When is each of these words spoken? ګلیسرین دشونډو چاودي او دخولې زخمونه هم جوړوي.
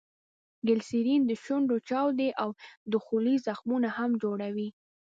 ګلیسرین 0.67 1.21
دشونډو 1.31 1.75
چاودي 1.89 2.29
او 2.41 2.49
دخولې 2.93 3.35
زخمونه 3.47 3.89
هم 3.97 4.11
جوړوي. 4.23 4.69